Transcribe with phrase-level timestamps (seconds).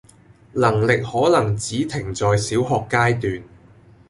[0.53, 3.43] 能力可能只停在小學階段